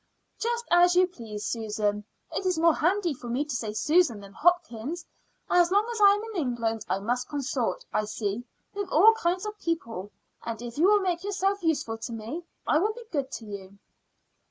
"Just 0.39 0.65
as 0.71 0.95
you 0.95 1.05
please, 1.05 1.45
Susan. 1.45 2.03
It 2.35 2.43
is 2.47 2.57
more 2.57 2.73
handy 2.73 3.13
for 3.13 3.27
me 3.29 3.45
to 3.45 3.55
say 3.55 3.71
Susan 3.71 4.19
than 4.19 4.33
Hopkins. 4.33 5.05
As 5.47 5.69
long 5.69 5.87
as 5.91 6.01
I 6.01 6.15
am 6.15 6.23
in 6.23 6.41
England 6.41 6.83
I 6.89 6.97
must 6.97 7.29
consort, 7.29 7.85
I 7.93 8.05
see, 8.05 8.43
with 8.73 8.89
all 8.89 9.13
kinds 9.13 9.45
of 9.45 9.59
people; 9.59 10.11
and 10.43 10.59
if 10.59 10.79
you 10.79 10.85
will 10.87 11.01
make 11.01 11.23
yourself 11.23 11.61
useful 11.61 11.99
to 11.99 12.13
me, 12.13 12.41
I 12.65 12.79
will 12.79 12.93
be 12.93 13.05
good 13.11 13.29
to 13.33 13.45
you." 13.45 13.77